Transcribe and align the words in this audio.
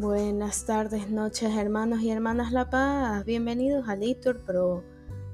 Buenas 0.00 0.64
tardes, 0.64 1.10
noches, 1.10 1.56
hermanos 1.56 2.02
y 2.02 2.10
hermanas 2.10 2.52
La 2.52 2.70
Paz. 2.70 3.24
Bienvenidos 3.24 3.88
a 3.88 3.96
Litur 3.96 4.38
Pro. 4.44 4.84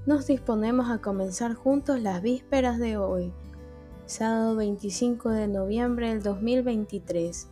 Nos 0.06 0.26
disponemos 0.26 0.90
a 0.90 1.02
comenzar 1.02 1.52
juntos 1.52 2.00
las 2.00 2.22
vísperas 2.22 2.78
de 2.78 2.96
hoy, 2.96 3.34
sábado 4.06 4.56
25 4.56 5.28
de 5.28 5.48
noviembre 5.48 6.08
del 6.08 6.22
2023, 6.22 7.46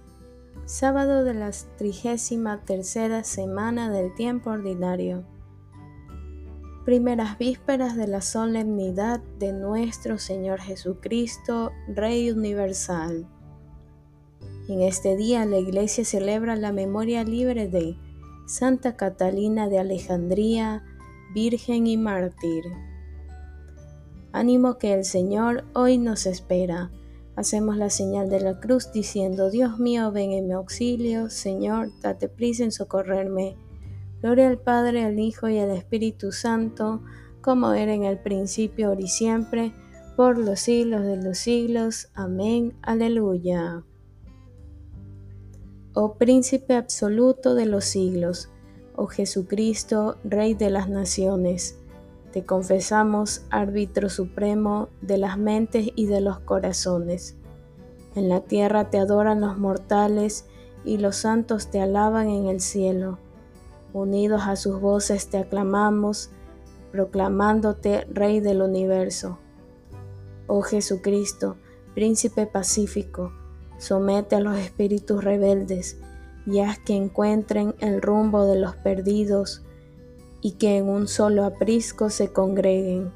sábado 0.64 1.22
de 1.22 1.34
la 1.34 1.50
trigésima 1.76 2.62
tercera 2.64 3.24
semana 3.24 3.90
del 3.90 4.14
tiempo 4.14 4.48
ordinario. 4.48 5.22
Primeras 6.86 7.36
vísperas 7.36 7.94
de 7.94 8.06
la 8.06 8.22
solemnidad 8.22 9.20
de 9.38 9.52
nuestro 9.52 10.16
Señor 10.16 10.60
Jesucristo, 10.62 11.72
Rey 11.88 12.30
Universal. 12.30 13.29
En 14.68 14.80
este 14.80 15.16
día 15.16 15.44
la 15.44 15.58
Iglesia 15.58 16.04
celebra 16.04 16.54
la 16.54 16.72
memoria 16.72 17.25
libre 17.25 17.66
de 17.66 17.96
Santa 18.46 18.96
Catalina 18.96 19.68
de 19.68 19.80
Alejandría, 19.80 20.85
Virgen 21.35 21.88
y 21.88 21.96
Mártir. 21.96 22.64
Ánimo 24.30 24.79
que 24.79 24.94
el 24.94 25.04
Señor 25.04 25.64
hoy 25.75 25.98
nos 25.98 26.26
espera. 26.26 26.93
Hacemos 27.35 27.76
la 27.76 27.90
señal 27.90 28.29
de 28.29 28.40
la 28.40 28.61
cruz 28.61 28.93
diciendo, 28.93 29.50
Dios 29.50 29.80
mío, 29.80 30.12
ven 30.12 30.32
en 30.32 30.46
mi 30.46 30.52
auxilio, 30.52 31.29
Señor, 31.29 31.90
date 32.00 32.28
prisa 32.28 32.62
en 32.62 32.72
socorrerme. 32.72 33.56
Gloria 34.20 34.48
al 34.48 34.58
Padre, 34.58 35.02
al 35.05 35.19
Hijo 35.19 35.48
y 35.48 35.58
al 35.58 35.70
Espíritu 35.70 36.30
Santo, 36.30 37.02
como 37.41 37.72
era 37.72 37.94
en 37.94 38.05
el 38.05 38.19
principio, 38.19 38.88
ahora 38.88 39.00
y 39.00 39.08
siempre, 39.08 39.72
por 40.16 40.38
los 40.38 40.60
siglos 40.60 41.02
de 41.02 41.16
los 41.16 41.38
siglos. 41.38 42.10
Amén. 42.14 42.74
Aleluya 42.83 43.83
oh 45.94 46.14
príncipe 46.14 46.74
absoluto 46.74 47.54
de 47.54 47.66
los 47.66 47.84
siglos, 47.84 48.50
oh 48.96 49.06
Jesucristo, 49.06 50.16
Rey 50.24 50.54
de 50.54 50.70
las 50.70 50.88
naciones. 50.88 51.78
Te 52.32 52.44
confesamos, 52.44 53.44
árbitro 53.50 54.08
supremo 54.08 54.88
de 55.02 55.18
las 55.18 55.36
mentes 55.36 55.88
y 55.94 56.06
de 56.06 56.22
los 56.22 56.40
corazones. 56.40 57.36
En 58.14 58.28
la 58.28 58.40
tierra 58.40 58.88
te 58.90 58.98
adoran 58.98 59.40
los 59.40 59.58
mortales 59.58 60.46
y 60.84 60.96
los 60.96 61.16
santos 61.16 61.68
te 61.68 61.80
alaban 61.80 62.28
en 62.28 62.46
el 62.46 62.60
cielo. 62.60 63.18
Unidos 63.92 64.42
a 64.46 64.56
sus 64.56 64.80
voces 64.80 65.28
te 65.28 65.36
aclamamos, 65.36 66.30
proclamándote 66.90 68.06
Rey 68.10 68.40
del 68.40 68.62
universo. 68.62 69.38
Oh 70.46 70.62
Jesucristo, 70.62 71.56
príncipe 71.94 72.46
pacífico, 72.46 73.32
Somete 73.83 74.36
a 74.36 74.41
los 74.41 74.56
espíritus 74.58 75.25
rebeldes 75.25 75.98
y 76.47 76.61
haz 76.61 76.78
que 76.78 76.94
encuentren 76.94 77.75
el 77.80 78.00
rumbo 78.00 78.47
de 78.47 78.56
los 78.56 78.77
perdidos 78.77 79.64
y 80.41 80.52
que 80.52 80.77
en 80.77 80.89
un 80.89 81.08
solo 81.08 81.44
aprisco 81.44 82.08
se 82.08 82.33
congreguen. 82.33 83.11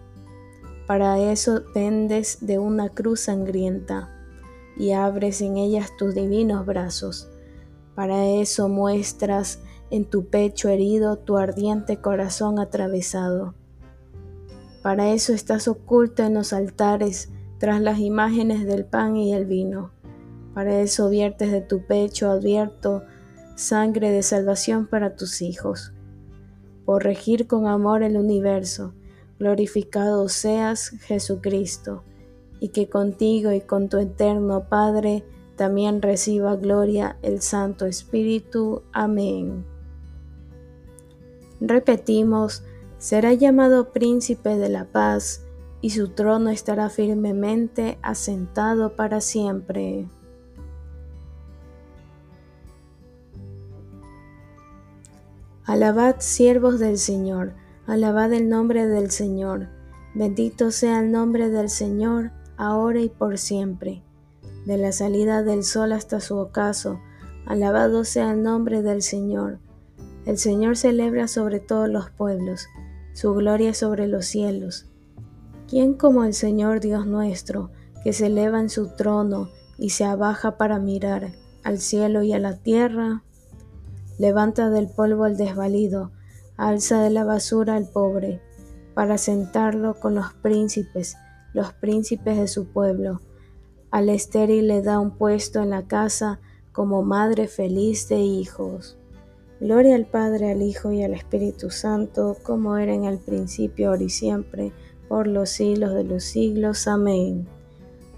Para 0.88 1.20
eso 1.20 1.62
pendes 1.72 2.38
de 2.40 2.58
una 2.58 2.88
cruz 2.88 3.20
sangrienta 3.20 4.12
y 4.76 4.90
abres 4.90 5.40
en 5.40 5.56
ellas 5.56 5.96
tus 5.96 6.16
divinos 6.16 6.66
brazos. 6.66 7.28
Para 7.94 8.26
eso 8.26 8.68
muestras 8.68 9.60
en 9.90 10.04
tu 10.04 10.26
pecho 10.26 10.68
herido 10.68 11.16
tu 11.16 11.36
ardiente 11.36 12.00
corazón 12.00 12.58
atravesado. 12.58 13.54
Para 14.82 15.12
eso 15.12 15.32
estás 15.32 15.68
oculto 15.68 16.24
en 16.24 16.34
los 16.34 16.52
altares 16.52 17.28
tras 17.58 17.80
las 17.80 18.00
imágenes 18.00 18.66
del 18.66 18.84
pan 18.84 19.16
y 19.16 19.32
el 19.32 19.46
vino. 19.46 19.92
Para 20.56 20.80
eso 20.80 21.10
viertes 21.10 21.52
de 21.52 21.60
tu 21.60 21.84
pecho 21.84 22.30
advierto 22.30 23.02
sangre 23.56 24.10
de 24.10 24.22
salvación 24.22 24.86
para 24.86 25.14
tus 25.14 25.42
hijos. 25.42 25.92
Por 26.86 27.04
regir 27.04 27.46
con 27.46 27.66
amor 27.66 28.02
el 28.02 28.16
universo, 28.16 28.94
glorificado 29.38 30.30
seas 30.30 30.94
Jesucristo, 31.02 32.04
y 32.58 32.68
que 32.70 32.88
contigo 32.88 33.52
y 33.52 33.60
con 33.60 33.90
tu 33.90 33.98
eterno 33.98 34.66
Padre 34.70 35.26
también 35.56 36.00
reciba 36.00 36.56
gloria 36.56 37.18
el 37.20 37.42
Santo 37.42 37.84
Espíritu. 37.84 38.82
Amén. 38.94 39.66
Repetimos, 41.60 42.64
será 42.96 43.34
llamado 43.34 43.92
príncipe 43.92 44.56
de 44.56 44.70
la 44.70 44.86
paz, 44.86 45.44
y 45.82 45.90
su 45.90 46.08
trono 46.08 46.48
estará 46.48 46.88
firmemente 46.88 47.98
asentado 48.00 48.96
para 48.96 49.20
siempre. 49.20 50.06
Alabad 55.66 56.20
siervos 56.20 56.78
del 56.78 56.96
Señor, 56.96 57.52
alabad 57.88 58.32
el 58.32 58.48
nombre 58.48 58.86
del 58.86 59.10
Señor. 59.10 59.66
Bendito 60.14 60.70
sea 60.70 61.00
el 61.00 61.10
nombre 61.10 61.50
del 61.50 61.70
Señor, 61.70 62.30
ahora 62.56 63.00
y 63.00 63.08
por 63.08 63.36
siempre. 63.36 64.04
De 64.64 64.78
la 64.78 64.92
salida 64.92 65.42
del 65.42 65.64
sol 65.64 65.90
hasta 65.90 66.20
su 66.20 66.36
ocaso, 66.36 67.00
alabado 67.46 68.04
sea 68.04 68.30
el 68.30 68.44
nombre 68.44 68.82
del 68.82 69.02
Señor. 69.02 69.58
El 70.24 70.38
Señor 70.38 70.76
celebra 70.76 71.26
sobre 71.26 71.58
todos 71.58 71.88
los 71.88 72.10
pueblos, 72.10 72.68
su 73.12 73.34
gloria 73.34 73.74
sobre 73.74 74.06
los 74.06 74.24
cielos. 74.24 74.86
¿Quién 75.68 75.94
como 75.94 76.22
el 76.22 76.34
Señor 76.34 76.78
Dios 76.78 77.08
nuestro, 77.08 77.72
que 78.04 78.12
se 78.12 78.26
eleva 78.26 78.60
en 78.60 78.70
su 78.70 78.94
trono 78.94 79.50
y 79.78 79.90
se 79.90 80.04
abaja 80.04 80.58
para 80.58 80.78
mirar 80.78 81.32
al 81.64 81.80
cielo 81.80 82.22
y 82.22 82.34
a 82.34 82.38
la 82.38 82.54
tierra? 82.54 83.24
Levanta 84.18 84.70
del 84.70 84.88
polvo 84.88 85.24
al 85.24 85.36
desvalido, 85.36 86.10
alza 86.56 87.02
de 87.02 87.10
la 87.10 87.24
basura 87.24 87.76
al 87.76 87.88
pobre, 87.88 88.40
para 88.94 89.18
sentarlo 89.18 90.00
con 90.00 90.14
los 90.14 90.32
príncipes, 90.34 91.16
los 91.52 91.74
príncipes 91.74 92.38
de 92.38 92.48
su 92.48 92.66
pueblo. 92.66 93.20
Al 93.90 94.08
estéril 94.08 94.68
le 94.68 94.80
da 94.80 95.00
un 95.00 95.10
puesto 95.10 95.62
en 95.62 95.70
la 95.70 95.86
casa 95.86 96.40
como 96.72 97.02
madre 97.02 97.46
feliz 97.46 98.08
de 98.08 98.18
hijos. 98.18 98.98
Gloria 99.60 99.94
al 99.94 100.06
Padre, 100.06 100.50
al 100.50 100.60
Hijo 100.60 100.92
y 100.92 101.02
al 101.02 101.14
Espíritu 101.14 101.70
Santo, 101.70 102.36
como 102.42 102.76
era 102.76 102.92
en 102.92 103.04
el 103.04 103.18
principio, 103.18 103.88
ahora 103.88 104.02
y 104.02 104.10
siempre, 104.10 104.72
por 105.08 105.26
los 105.26 105.48
siglos 105.48 105.94
de 105.94 106.04
los 106.04 106.24
siglos. 106.24 106.86
Amén. 106.86 107.48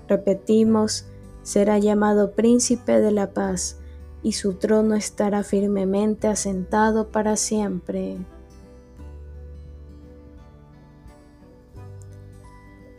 Repetimos, 0.08 1.06
será 1.42 1.78
llamado 1.78 2.32
príncipe 2.32 3.00
de 3.00 3.12
la 3.12 3.32
paz 3.32 3.77
y 4.22 4.32
su 4.32 4.54
trono 4.54 4.94
estará 4.94 5.42
firmemente 5.42 6.28
asentado 6.28 7.08
para 7.08 7.36
siempre. 7.36 8.18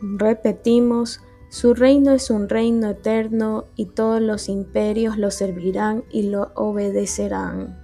Repetimos, 0.00 1.20
su 1.50 1.74
reino 1.74 2.12
es 2.12 2.30
un 2.30 2.48
reino 2.48 2.88
eterno 2.88 3.66
y 3.76 3.86
todos 3.86 4.22
los 4.22 4.48
imperios 4.48 5.18
lo 5.18 5.30
servirán 5.30 6.04
y 6.10 6.30
lo 6.30 6.52
obedecerán. 6.54 7.78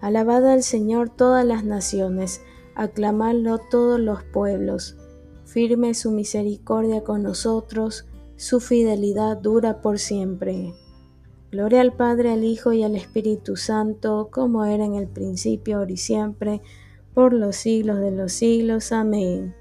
Alabad 0.00 0.50
al 0.50 0.62
Señor 0.62 1.10
todas 1.10 1.44
las 1.44 1.64
naciones, 1.64 2.40
aclamadlo 2.74 3.58
todos 3.58 3.98
los 3.98 4.22
pueblos 4.22 4.96
firme 5.56 5.94
su 5.94 6.10
misericordia 6.10 7.02
con 7.02 7.22
nosotros, 7.22 8.04
su 8.36 8.60
fidelidad 8.60 9.38
dura 9.38 9.80
por 9.80 9.98
siempre. 9.98 10.74
Gloria 11.50 11.80
al 11.80 11.94
Padre, 11.94 12.30
al 12.32 12.44
Hijo 12.44 12.74
y 12.74 12.82
al 12.82 12.94
Espíritu 12.94 13.56
Santo, 13.56 14.28
como 14.30 14.66
era 14.66 14.84
en 14.84 14.96
el 14.96 15.08
principio, 15.08 15.78
ahora 15.78 15.92
y 15.92 15.96
siempre, 15.96 16.60
por 17.14 17.32
los 17.32 17.56
siglos 17.56 18.00
de 18.00 18.10
los 18.10 18.32
siglos. 18.32 18.92
Amén. 18.92 19.54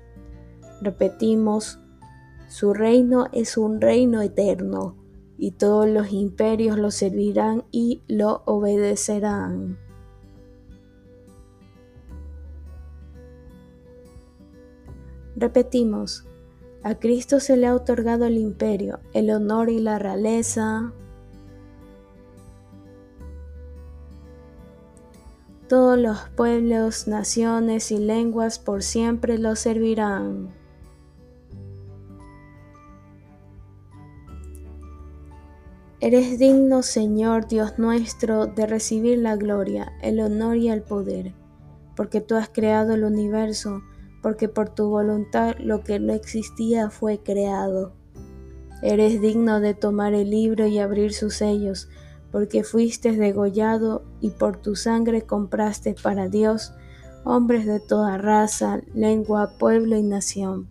Repetimos, 0.81 1.79
su 2.49 2.73
reino 2.73 3.27
es 3.31 3.57
un 3.57 3.79
reino 3.79 4.21
eterno, 4.21 4.97
y 5.37 5.51
todos 5.51 5.87
los 5.87 6.11
imperios 6.11 6.77
lo 6.77 6.91
servirán 6.91 7.63
y 7.71 8.01
lo 8.09 8.43
obedecerán. 8.45 9.84
Repetimos, 15.35 16.25
a 16.81 16.95
Cristo 16.95 17.41
se 17.41 17.57
le 17.57 17.67
ha 17.67 17.75
otorgado 17.75 18.25
el 18.25 18.37
imperio, 18.37 18.99
el 19.13 19.29
honor 19.31 19.69
y 19.69 19.79
la 19.79 19.99
realeza. 19.99 20.93
Todos 25.67 25.97
los 25.97 26.29
pueblos, 26.37 27.09
naciones 27.09 27.91
y 27.91 27.97
lenguas 27.97 28.59
por 28.59 28.81
siempre 28.81 29.37
lo 29.37 29.57
servirán. 29.57 30.53
Eres 35.99 36.39
digno, 36.39 36.81
Señor 36.81 37.47
Dios 37.47 37.77
nuestro, 37.77 38.45
de 38.45 38.67
recibir 38.67 39.17
la 39.17 39.35
gloria, 39.35 39.91
el 40.01 40.21
honor 40.21 40.55
y 40.57 40.69
el 40.69 40.81
poder, 40.81 41.33
porque 41.95 42.21
tú 42.21 42.35
has 42.35 42.47
creado 42.47 42.93
el 42.93 43.03
universo 43.03 43.81
porque 44.25 44.49
por 44.49 44.69
tu 44.69 44.89
voluntad 44.89 45.53
lo 45.59 45.83
que 45.83 45.99
no 45.99 46.11
existía 46.11 46.89
fue 46.89 47.19
creado. 47.19 47.93
Eres 48.81 49.21
digno 49.21 49.59
de 49.59 49.75
tomar 49.75 50.15
el 50.15 50.31
libro 50.31 50.65
y 50.65 50.79
abrir 50.79 51.13
sus 51.13 51.35
sellos, 51.35 51.89
porque 52.31 52.63
fuiste 52.63 53.11
degollado 53.11 54.03
y 54.21 54.31
por 54.31 54.57
tu 54.57 54.75
sangre 54.75 55.27
compraste 55.27 55.95
para 56.01 56.27
Dios 56.27 56.73
hombres 57.23 57.67
de 57.67 57.79
toda 57.79 58.17
raza, 58.17 58.81
lengua, 58.95 59.59
pueblo 59.59 59.95
y 59.95 60.01
nación. 60.01 60.69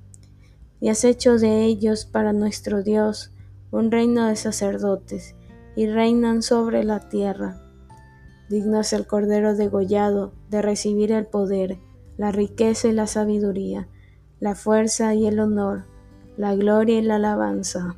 Y 0.81 0.89
has 0.89 1.05
hecho 1.05 1.39
de 1.39 1.63
ellos 1.65 2.07
para 2.07 2.33
nuestro 2.33 2.83
Dios 2.83 3.31
un 3.71 3.93
reino 3.93 4.27
de 4.27 4.35
sacerdotes, 4.35 5.37
y 5.77 5.87
reinan 5.87 6.43
sobre 6.43 6.83
la 6.83 7.09
tierra. 7.09 7.63
Digno 8.51 8.81
es 8.81 8.93
el 8.93 9.07
Cordero 9.07 9.55
degollado 9.55 10.33
de 10.51 10.61
recibir 10.61 11.13
el 11.13 11.27
poder, 11.27 11.79
la 12.17 12.33
riqueza 12.33 12.89
y 12.89 12.93
la 12.93 13.07
sabiduría, 13.07 13.89
la 14.41 14.55
fuerza 14.55 15.15
y 15.15 15.27
el 15.27 15.41
honor, 15.41 15.85
la 16.37 16.55
gloria 16.55 16.99
y 16.99 17.03
la 17.03 17.17
alabanza. 17.17 17.97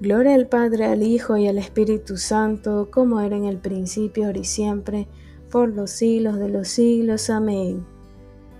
Gloria 0.00 0.34
al 0.34 0.46
Padre, 0.46 0.86
al 0.86 1.02
Hijo 1.02 1.36
y 1.36 1.48
al 1.48 1.58
Espíritu 1.58 2.18
Santo, 2.18 2.88
como 2.90 3.20
era 3.20 3.36
en 3.36 3.44
el 3.44 3.58
principio, 3.58 4.26
ahora 4.26 4.38
y 4.38 4.44
siempre, 4.44 5.08
por 5.50 5.70
los 5.70 5.90
siglos 5.90 6.38
de 6.38 6.50
los 6.50 6.68
siglos. 6.68 7.30
Amén. 7.30 7.86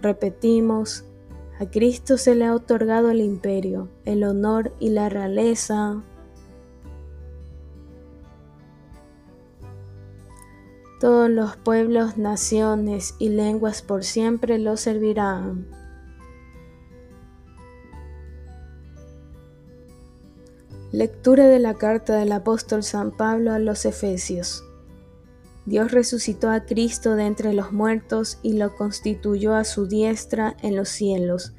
Repetimos, 0.01 1.05
a 1.59 1.67
Cristo 1.67 2.17
se 2.17 2.35
le 2.35 2.47
ha 2.47 2.55
otorgado 2.55 3.11
el 3.11 3.21
imperio, 3.21 3.89
el 4.05 4.25
honor 4.25 4.73
y 4.79 4.91
la 4.91 5.09
realeza. 5.09 6.03
Todos 11.01 11.29
los 11.29 11.57
pueblos, 11.57 12.17
naciones 12.17 13.15
y 13.19 13.29
lenguas 13.29 13.83
por 13.83 14.03
siempre 14.03 14.59
lo 14.59 14.79
servirán. 14.79 15.67
Lectura 20.93 21.49
de 21.49 21.59
la 21.59 21.75
carta 21.75 22.17
del 22.17 22.33
apóstol 22.33 22.83
San 22.83 23.11
Pablo 23.11 23.53
a 23.53 23.59
los 23.59 23.85
Efesios. 23.85 24.65
Dios 25.67 25.93
resucitó 25.93 26.49
a 26.49 26.65
Cristo 26.65 27.17
de 27.17 27.27
entre 27.27 27.53
los 27.53 27.73
muertos 27.73 28.39
y 28.43 28.55
lo 28.55 28.75
constituyó 28.75 29.55
a 29.55 29.65
su 29.65 29.87
diestra 29.87 30.57
en 30.63 30.77
los 30.77 30.89
cielos, 30.89 31.53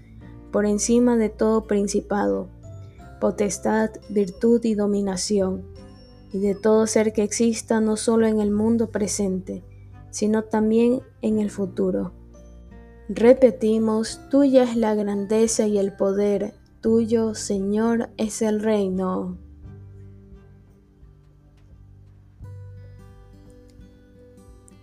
por 0.52 0.66
encima 0.66 1.16
de 1.18 1.30
todo 1.30 1.68
principado, 1.68 2.50
potestad, 3.20 3.92
virtud 4.10 4.64
y 4.64 4.74
dominación, 4.74 5.66
y 6.32 6.40
de 6.40 6.56
todo 6.56 6.88
ser 6.88 7.14
que 7.14 7.24
exista 7.24 7.80
no 7.80 7.98
solo 7.98 8.28
en 8.28 8.40
el 8.40 8.52
mundo 8.52 8.90
presente, 8.92 9.64
sino 10.10 10.44
también 10.44 11.02
en 11.22 11.40
el 11.40 11.50
futuro. 11.50 12.14
Repetimos, 13.10 14.20
tuya 14.30 14.64
es 14.64 14.76
la 14.76 14.94
grandeza 14.94 15.68
y 15.68 15.78
el 15.78 15.94
poder, 15.94 16.54
tuyo, 16.82 17.36
Señor, 17.36 18.10
es 18.18 18.42
el 18.42 18.62
reino. 18.62 19.38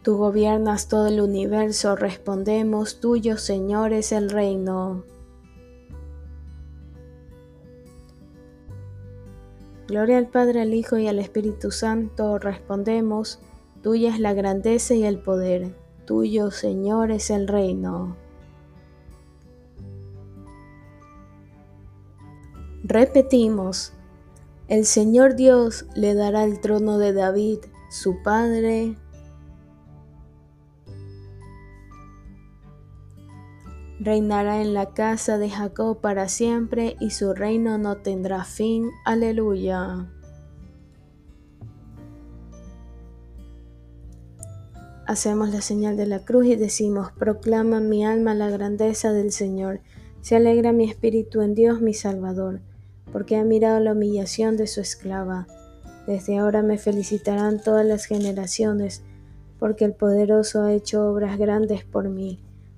Tú 0.02 0.18
gobiernas 0.18 0.88
todo 0.88 1.06
el 1.06 1.20
universo, 1.20 1.96
respondemos, 1.96 3.00
tuyo 3.00 3.38
Señor 3.38 3.94
es 3.94 4.12
el 4.12 4.28
reino. 4.28 5.02
Gloria 9.94 10.18
al 10.18 10.26
Padre, 10.26 10.60
al 10.60 10.74
Hijo 10.74 10.98
y 10.98 11.06
al 11.06 11.20
Espíritu 11.20 11.70
Santo, 11.70 12.40
respondemos, 12.40 13.38
tuya 13.80 14.12
es 14.12 14.18
la 14.18 14.34
grandeza 14.34 14.92
y 14.94 15.04
el 15.04 15.20
poder, 15.20 15.72
tuyo 16.04 16.50
Señor 16.50 17.12
es 17.12 17.30
el 17.30 17.46
reino. 17.46 18.16
Repetimos, 22.82 23.92
el 24.66 24.84
Señor 24.84 25.36
Dios 25.36 25.86
le 25.94 26.14
dará 26.14 26.42
el 26.42 26.58
trono 26.58 26.98
de 26.98 27.12
David, 27.12 27.60
su 27.88 28.20
Padre, 28.24 28.96
Reinará 34.04 34.60
en 34.60 34.74
la 34.74 34.92
casa 34.92 35.38
de 35.38 35.48
Jacob 35.48 36.02
para 36.02 36.28
siempre 36.28 36.94
y 37.00 37.08
su 37.08 37.32
reino 37.32 37.78
no 37.78 37.96
tendrá 37.96 38.44
fin. 38.44 38.90
Aleluya. 39.06 40.10
Hacemos 45.06 45.48
la 45.54 45.62
señal 45.62 45.96
de 45.96 46.04
la 46.04 46.18
cruz 46.18 46.44
y 46.44 46.56
decimos, 46.56 47.12
proclama 47.12 47.80
mi 47.80 48.04
alma 48.04 48.34
la 48.34 48.50
grandeza 48.50 49.14
del 49.14 49.32
Señor. 49.32 49.80
Se 50.20 50.36
alegra 50.36 50.72
mi 50.72 50.84
espíritu 50.84 51.40
en 51.40 51.54
Dios 51.54 51.80
mi 51.80 51.94
Salvador, 51.94 52.60
porque 53.10 53.36
ha 53.36 53.44
mirado 53.44 53.80
la 53.80 53.92
humillación 53.92 54.58
de 54.58 54.66
su 54.66 54.82
esclava. 54.82 55.46
Desde 56.06 56.36
ahora 56.36 56.60
me 56.60 56.76
felicitarán 56.76 57.62
todas 57.62 57.86
las 57.86 58.04
generaciones, 58.04 59.02
porque 59.58 59.86
el 59.86 59.94
poderoso 59.94 60.60
ha 60.60 60.74
hecho 60.74 61.08
obras 61.08 61.38
grandes 61.38 61.84
por 61.84 62.10
mí 62.10 62.43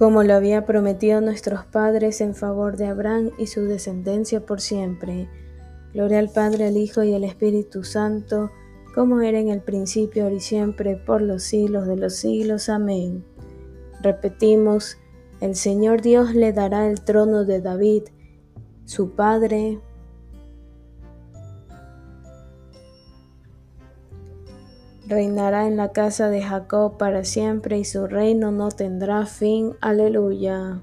como 0.00 0.22
lo 0.22 0.32
había 0.32 0.64
prometido 0.64 1.20
nuestros 1.20 1.66
padres 1.66 2.22
en 2.22 2.34
favor 2.34 2.78
de 2.78 2.86
Abraham 2.86 3.32
y 3.36 3.48
su 3.48 3.66
descendencia 3.66 4.46
por 4.46 4.62
siempre. 4.62 5.28
Gloria 5.92 6.20
al 6.20 6.30
Padre, 6.30 6.68
al 6.68 6.78
Hijo 6.78 7.02
y 7.02 7.12
al 7.12 7.22
Espíritu 7.22 7.84
Santo, 7.84 8.50
como 8.94 9.20
era 9.20 9.38
en 9.38 9.50
el 9.50 9.60
principio, 9.60 10.22
ahora 10.22 10.36
y 10.36 10.40
siempre, 10.40 10.96
por 10.96 11.20
los 11.20 11.42
siglos 11.42 11.86
de 11.86 11.98
los 11.98 12.14
siglos. 12.14 12.70
Amén. 12.70 13.26
Repetimos, 14.00 14.96
el 15.42 15.54
Señor 15.54 16.00
Dios 16.00 16.34
le 16.34 16.54
dará 16.54 16.88
el 16.88 17.02
trono 17.02 17.44
de 17.44 17.60
David, 17.60 18.04
su 18.86 19.10
Padre, 19.10 19.80
reinará 25.10 25.66
en 25.66 25.76
la 25.76 25.90
casa 25.92 26.30
de 26.30 26.40
Jacob 26.40 26.96
para 26.96 27.24
siempre 27.24 27.78
y 27.78 27.84
su 27.84 28.06
reino 28.06 28.52
no 28.52 28.70
tendrá 28.70 29.26
fin. 29.26 29.74
Aleluya. 29.80 30.82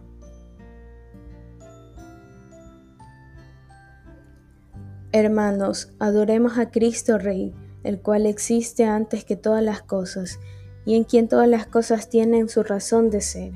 Hermanos, 5.14 5.94
adoremos 5.98 6.58
a 6.58 6.70
Cristo 6.70 7.18
Rey, 7.18 7.56
el 7.84 8.02
cual 8.02 8.26
existe 8.26 8.84
antes 8.84 9.24
que 9.24 9.38
todas 9.38 9.64
las 9.64 9.82
cosas, 9.82 10.40
y 10.86 10.96
en 10.96 11.06
quien 11.06 11.30
todas 11.30 11.48
las 11.48 11.66
cosas 11.66 12.10
tienen 12.10 12.50
su 12.50 12.62
razón 12.64 13.10
de 13.10 13.22
ser. 13.22 13.54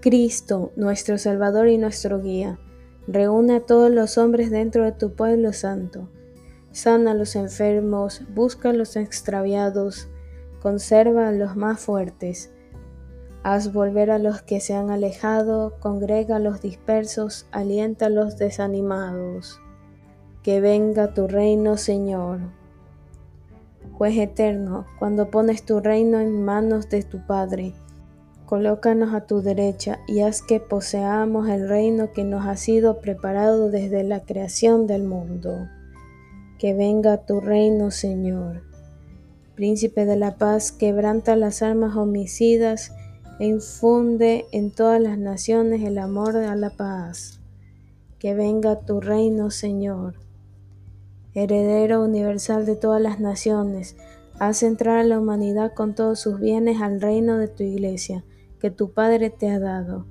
Cristo, 0.00 0.72
nuestro 0.76 1.18
Salvador 1.18 1.68
y 1.68 1.78
nuestro 1.78 2.22
guía, 2.22 2.60
reúne 3.08 3.56
a 3.56 3.60
todos 3.60 3.90
los 3.90 4.16
hombres 4.18 4.50
dentro 4.50 4.84
de 4.84 4.92
tu 4.92 5.14
pueblo 5.14 5.52
santo 5.52 6.08
sana 6.76 7.12
a 7.12 7.14
los 7.14 7.36
enfermos, 7.36 8.20
busca 8.34 8.68
a 8.68 8.72
los 8.74 8.96
extraviados, 8.96 10.08
conserva 10.60 11.28
a 11.28 11.32
los 11.32 11.56
más 11.56 11.80
fuertes. 11.80 12.52
Haz 13.42 13.72
volver 13.72 14.10
a 14.10 14.18
los 14.18 14.42
que 14.42 14.60
se 14.60 14.74
han 14.74 14.90
alejado, 14.90 15.78
congrega 15.80 16.36
a 16.36 16.38
los 16.38 16.60
dispersos, 16.60 17.46
alienta 17.50 18.06
a 18.06 18.10
los 18.10 18.36
desanimados. 18.36 19.58
Que 20.42 20.60
venga 20.60 21.14
tu 21.14 21.26
reino, 21.26 21.78
Señor. 21.78 22.40
Juez 23.92 24.18
eterno, 24.18 24.84
cuando 24.98 25.30
pones 25.30 25.64
tu 25.64 25.80
reino 25.80 26.20
en 26.20 26.44
manos 26.44 26.90
de 26.90 27.02
tu 27.04 27.24
Padre, 27.26 27.72
colócanos 28.44 29.14
a 29.14 29.22
tu 29.22 29.40
derecha 29.40 30.00
y 30.06 30.20
haz 30.20 30.42
que 30.42 30.60
poseamos 30.60 31.48
el 31.48 31.70
reino 31.70 32.12
que 32.12 32.24
nos 32.24 32.44
ha 32.44 32.58
sido 32.58 33.00
preparado 33.00 33.70
desde 33.70 34.02
la 34.02 34.20
creación 34.20 34.86
del 34.86 35.04
mundo 35.04 35.68
que 36.58 36.72
venga 36.72 37.18
tu 37.18 37.40
reino, 37.40 37.90
Señor. 37.90 38.62
Príncipe 39.54 40.06
de 40.06 40.16
la 40.16 40.36
paz, 40.36 40.72
quebranta 40.72 41.36
las 41.36 41.62
armas 41.62 41.96
homicidas 41.96 42.92
e 43.38 43.46
infunde 43.46 44.46
en 44.52 44.70
todas 44.70 45.00
las 45.00 45.18
naciones 45.18 45.82
el 45.82 45.98
amor 45.98 46.36
a 46.36 46.56
la 46.56 46.70
paz. 46.70 47.40
Que 48.18 48.34
venga 48.34 48.80
tu 48.80 49.00
reino, 49.00 49.50
Señor. 49.50 50.14
Heredero 51.34 52.02
universal 52.02 52.64
de 52.64 52.76
todas 52.76 53.02
las 53.02 53.20
naciones, 53.20 53.96
haz 54.38 54.62
entrar 54.62 54.98
a 54.98 55.04
la 55.04 55.18
humanidad 55.18 55.74
con 55.74 55.94
todos 55.94 56.20
sus 56.20 56.40
bienes 56.40 56.80
al 56.80 57.02
reino 57.02 57.36
de 57.36 57.48
tu 57.48 57.62
iglesia, 57.62 58.24
que 58.58 58.70
tu 58.70 58.92
Padre 58.92 59.28
te 59.28 59.50
ha 59.50 59.58
dado, 59.58 60.06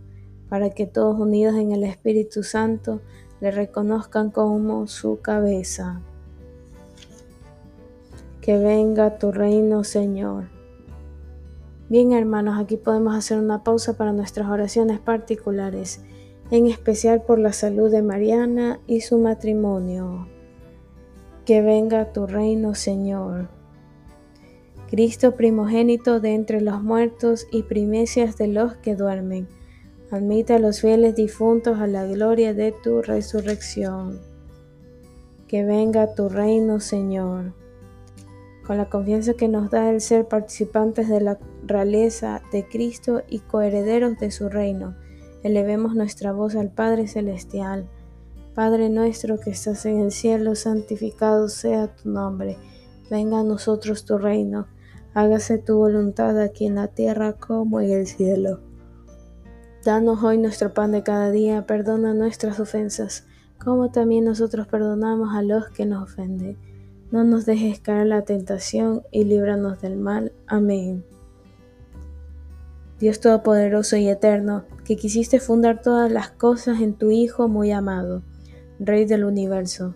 para 0.48 0.70
que 0.70 0.86
todos 0.86 1.20
unidos 1.20 1.56
en 1.56 1.72
el 1.72 1.84
Espíritu 1.84 2.44
Santo 2.44 3.02
le 3.42 3.50
reconozcan 3.50 4.30
como 4.30 4.86
su 4.86 5.20
cabeza 5.22 6.04
que 8.46 8.60
venga 8.60 9.18
tu 9.18 9.32
reino, 9.32 9.84
Señor. 9.84 10.50
Bien, 11.90 12.12
hermanos, 12.12 12.60
aquí 12.60 12.78
podemos 12.78 13.16
hacer 13.16 13.40
una 13.40 13.64
pausa 13.64 13.98
para 13.98 14.14
nuestras 14.14 14.48
oraciones 14.50 15.00
particulares, 15.00 16.04
en 16.52 16.68
especial 16.68 17.24
por 17.24 17.40
la 17.40 17.54
salud 17.54 17.90
de 17.90 18.04
Mariana 18.04 18.80
y 18.86 19.02
su 19.02 19.18
matrimonio. 19.18 20.28
Que 21.44 21.64
venga 21.64 22.14
tu 22.14 22.28
reino, 22.28 22.76
Señor. 22.76 23.50
Cristo 24.92 25.36
primogénito 25.36 26.20
de 26.20 26.36
entre 26.36 26.62
los 26.62 26.84
muertos 26.84 27.48
y 27.52 27.64
primicias 27.64 28.38
de 28.38 28.46
los 28.46 28.76
que 28.76 28.96
duermen, 28.96 29.48
admite 30.12 30.54
a 30.54 30.60
los 30.60 30.82
fieles 30.82 31.16
difuntos 31.16 31.80
a 31.80 31.88
la 31.88 32.06
gloria 32.06 32.54
de 32.54 32.72
tu 32.72 33.02
resurrección. 33.02 34.20
Que 35.48 35.64
venga 35.64 36.14
tu 36.14 36.30
reino, 36.30 36.80
Señor 36.80 37.65
con 38.66 38.78
la 38.78 38.90
confianza 38.90 39.34
que 39.34 39.48
nos 39.48 39.70
da 39.70 39.90
el 39.90 40.02
ser 40.02 40.28
participantes 40.28 41.08
de 41.08 41.22
la 41.22 41.38
realeza 41.66 42.42
de 42.52 42.68
Cristo 42.68 43.22
y 43.30 43.40
coherederos 43.40 44.18
de 44.18 44.32
su 44.32 44.50
reino. 44.50 44.96
Elevemos 45.44 45.96
nuestra 45.96 46.34
voz 46.34 46.56
al 46.56 46.72
Padre 46.72 47.08
Celestial. 47.08 47.88
Padre 48.56 48.90
nuestro 48.90 49.40
que 49.40 49.52
estás 49.52 49.86
en 49.86 50.00
el 50.00 50.12
cielo, 50.12 50.56
santificado 50.56 51.50
sea 51.50 51.96
tu 51.96 52.10
nombre. 52.10 52.58
Venga 53.12 53.40
a 53.40 53.44
nosotros 53.44 54.06
tu 54.06 54.18
reino. 54.18 54.68
Hágase 55.14 55.58
tu 55.58 55.78
voluntad 55.78 56.40
aquí 56.42 56.66
en 56.66 56.76
la 56.76 56.88
tierra 56.88 57.34
como 57.34 57.82
en 57.82 57.92
el 57.92 58.08
cielo. 58.08 58.62
Danos 59.84 60.24
hoy 60.24 60.40
nuestro 60.40 60.74
pan 60.74 60.92
de 60.92 61.04
cada 61.04 61.30
día, 61.30 61.68
perdona 61.68 62.16
nuestras 62.16 62.60
ofensas, 62.60 63.28
como 63.64 63.92
también 63.92 64.26
nosotros 64.26 64.68
perdonamos 64.68 65.36
a 65.36 65.44
los 65.44 65.70
que 65.70 65.86
nos 65.86 66.12
ofenden 66.12 66.58
no 67.12 67.24
nos 67.24 67.46
dejes 67.46 67.80
caer 67.80 68.08
la 68.08 68.24
tentación 68.24 69.04
y 69.12 69.24
líbranos 69.26 69.82
del 69.82 69.98
mal. 69.98 70.34
Amén. 70.48 71.06
Dios 73.00 73.20
Todopoderoso 73.20 73.98
y 73.98 74.08
Eterno, 74.08 74.64
que 74.86 74.96
quisiste 74.96 75.40
fundar 75.40 75.82
todas 75.82 76.12
las 76.12 76.32
cosas 76.32 76.80
en 76.82 76.94
tu 76.94 77.12
Hijo 77.12 77.48
muy 77.48 77.72
amado, 77.72 78.24
Rey 78.80 79.06
del 79.06 79.26
universo, 79.26 79.96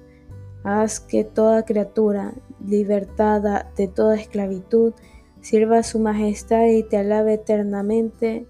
haz 0.63 0.99
que 0.99 1.23
toda 1.23 1.63
criatura, 1.63 2.33
libertada 2.65 3.71
de 3.77 3.87
toda 3.87 4.15
esclavitud, 4.15 4.93
sirva 5.41 5.79
a 5.79 5.83
su 5.83 5.99
majestad 5.99 6.67
y 6.67 6.83
te 6.83 6.97
alabe 6.97 7.35
eternamente 7.35 8.45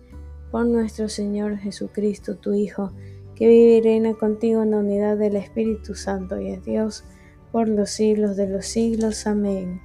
por 0.51 0.65
nuestro 0.65 1.09
Señor 1.09 1.57
Jesucristo, 1.57 2.35
tu 2.35 2.53
Hijo, 2.53 2.91
que 3.35 3.47
vive 3.47 3.77
y 3.77 3.81
reina 3.81 4.15
contigo 4.15 4.63
en 4.63 4.71
la 4.71 4.77
unidad 4.77 5.17
del 5.17 5.35
Espíritu 5.35 5.93
Santo 5.95 6.41
y 6.41 6.49
es 6.49 6.65
Dios 6.65 7.03
por 7.51 7.67
los 7.67 7.89
siglos 7.89 8.35
de 8.35 8.47
los 8.47 8.65
siglos. 8.65 9.27
Amén. 9.27 9.81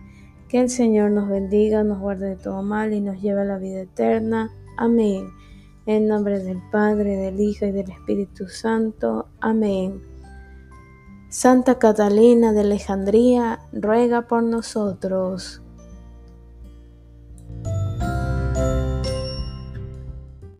Que 0.48 0.60
el 0.60 0.70
Señor 0.70 1.10
nos 1.10 1.28
bendiga, 1.28 1.82
nos 1.82 1.98
guarde 1.98 2.30
de 2.30 2.36
todo 2.36 2.62
mal 2.62 2.92
y 2.92 3.00
nos 3.00 3.20
lleve 3.20 3.40
a 3.40 3.44
la 3.44 3.58
vida 3.58 3.80
eterna. 3.80 4.52
Amén. 4.76 5.28
En 5.86 6.06
nombre 6.06 6.38
del 6.38 6.62
Padre, 6.70 7.16
del 7.16 7.40
Hijo 7.40 7.66
y 7.66 7.72
del 7.72 7.90
Espíritu 7.90 8.48
Santo. 8.48 9.28
Amén. 9.40 10.00
Santa 11.28 11.80
Catalina 11.80 12.52
de 12.52 12.60
Alejandría, 12.60 13.58
ruega 13.72 14.28
por 14.28 14.44
nosotros. 14.44 15.63